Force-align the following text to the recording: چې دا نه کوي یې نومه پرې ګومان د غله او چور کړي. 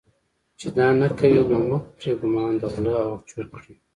چې 0.59 0.67
دا 0.77 0.87
نه 1.01 1.07
کوي 1.17 1.35
یې 1.39 1.43
نومه 1.51 1.77
پرې 1.97 2.11
ګومان 2.19 2.51
د 2.57 2.63
غله 2.73 2.93
او 3.05 3.11
چور 3.29 3.45
کړي. 3.55 3.73